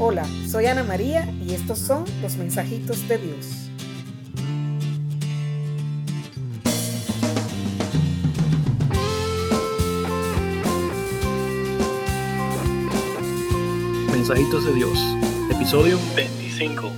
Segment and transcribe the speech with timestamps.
[0.00, 3.70] Hola, soy Ana María y estos son los mensajitos de Dios.
[14.10, 14.98] Mensajitos de Dios,
[15.52, 16.90] episodio 25.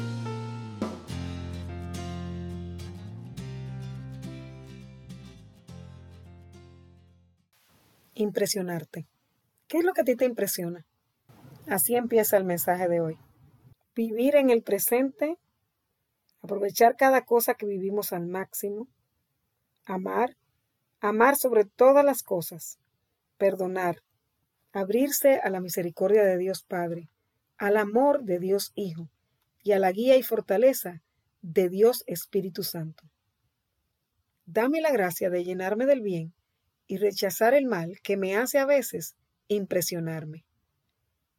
[8.15, 9.07] Impresionarte.
[9.69, 10.87] ¿Qué es lo que a ti te impresiona?
[11.69, 13.19] Así empieza el mensaje de hoy.
[13.95, 15.37] Vivir en el presente,
[16.41, 18.87] aprovechar cada cosa que vivimos al máximo,
[19.85, 20.37] amar,
[21.01, 22.79] amar sobre todas las cosas,
[23.37, 24.03] perdonar,
[24.73, 27.09] abrirse a la misericordia de Dios Padre,
[27.59, 29.09] al amor de Dios Hijo
[29.65, 31.03] y a la guía y fortaleza
[31.43, 33.11] de Dios Espíritu Santo.
[34.45, 36.33] Dame la gracia de llenarme del bien
[36.87, 39.17] y rechazar el mal que me hace a veces
[39.49, 40.46] impresionarme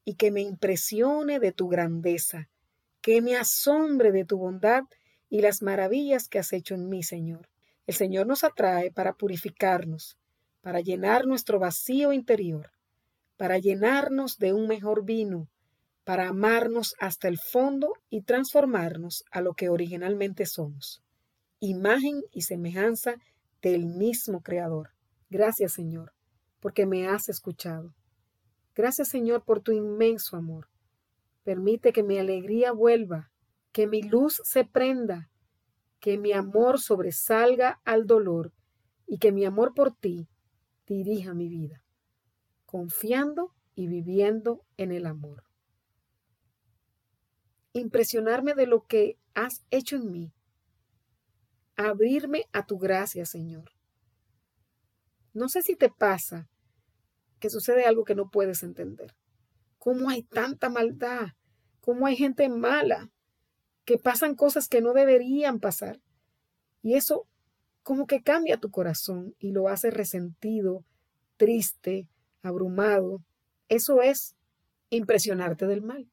[0.07, 2.47] y que me impresione de tu grandeza,
[3.01, 4.83] que me asombre de tu bondad
[5.29, 7.49] y las maravillas que has hecho en mí, Señor.
[7.87, 10.17] El Señor nos atrae para purificarnos,
[10.61, 12.71] para llenar nuestro vacío interior,
[13.35, 15.49] para llenarnos de un mejor vino,
[16.05, 21.03] para amarnos hasta el fondo y transformarnos a lo que originalmente somos,
[21.59, 23.15] imagen y semejanza
[23.61, 24.91] del mismo Creador.
[25.29, 26.13] Gracias, Señor,
[26.61, 27.96] porque me has escuchado.
[28.77, 30.69] Gracias Señor por tu inmenso amor.
[31.43, 33.31] Permite que mi alegría vuelva,
[33.71, 35.31] que mi luz se prenda,
[35.99, 38.53] que mi amor sobresalga al dolor
[39.07, 40.29] y que mi amor por ti
[40.85, 41.83] dirija mi vida,
[42.67, 45.43] confiando y viviendo en el amor.
[47.73, 50.33] Impresionarme de lo que has hecho en mí.
[51.77, 53.71] Abrirme a tu gracia, Señor.
[55.33, 56.47] No sé si te pasa
[57.39, 59.15] que sucede algo que no puedes entender.
[59.77, 61.29] ¿Cómo hay tanta maldad?
[61.81, 63.09] ¿Cómo hay gente mala?
[63.85, 66.01] Que pasan cosas que no deberían pasar.
[66.81, 67.27] Y eso
[67.83, 70.83] como que cambia tu corazón y lo hace resentido,
[71.37, 72.09] triste,
[72.41, 73.23] abrumado.
[73.69, 74.35] Eso es
[74.89, 76.09] impresionarte del mal.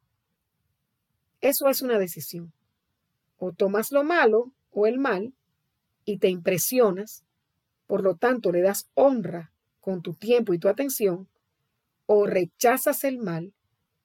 [1.40, 2.52] Eso es una decisión.
[3.36, 5.34] O tomas lo malo o el mal
[6.04, 7.24] y te impresionas,
[7.86, 9.53] por lo tanto le das honra
[9.84, 11.28] con tu tiempo y tu atención,
[12.06, 13.52] o rechazas el mal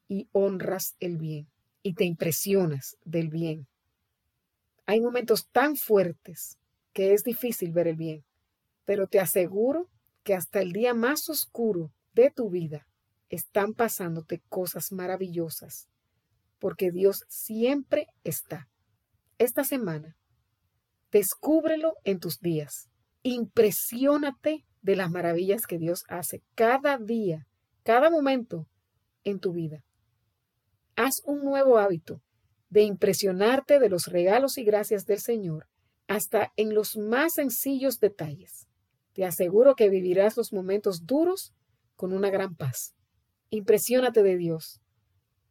[0.10, 1.48] y honras el bien
[1.82, 3.66] y te impresionas del bien.
[4.86, 6.58] Hay momentos tan fuertes
[6.92, 8.26] que es difícil ver el bien,
[8.84, 9.90] pero te aseguro
[10.24, 12.86] que hasta el día más oscuro de tu vida
[13.30, 15.88] están pasándote cosas maravillosas,
[16.60, 18.68] porque Dios siempre está.
[19.38, 20.18] Esta semana,
[21.10, 22.90] descúbrelo en tus días.
[23.24, 27.48] Impresiónate de las maravillas que Dios hace cada día,
[27.84, 28.68] cada momento
[29.24, 29.84] en tu vida.
[30.96, 32.22] Haz un nuevo hábito
[32.70, 35.68] de impresionarte de los regalos y gracias del Señor
[36.08, 38.68] hasta en los más sencillos detalles.
[39.14, 41.54] Te aseguro que vivirás los momentos duros
[41.96, 42.96] con una gran paz.
[43.50, 44.82] Impresiónate de Dios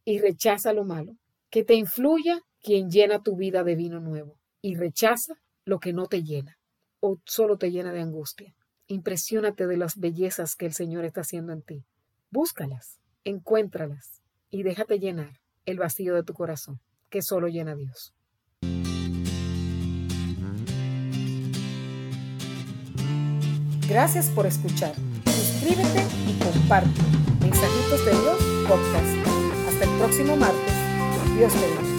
[0.03, 1.17] y rechaza lo malo.
[1.49, 5.35] Que te influya quien llena tu vida de vino nuevo y rechaza
[5.65, 6.59] lo que no te llena
[6.99, 8.55] o solo te llena de angustia.
[8.91, 11.85] Impresiónate de las bellezas que el Señor está haciendo en ti.
[12.31, 16.79] Búscalas, encuéntralas y déjate llenar el vacío de tu corazón,
[17.11, 18.15] que solo llena Dios.
[23.87, 24.95] Gracias por escuchar.
[25.25, 27.01] Suscríbete y comparte.
[27.41, 29.27] Mensajitos de Dios Podcast.
[29.67, 30.73] Hasta el próximo martes.
[31.37, 31.98] Dios te bendiga.